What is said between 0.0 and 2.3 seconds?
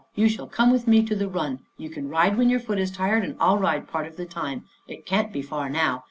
You shall come with me to the run. You can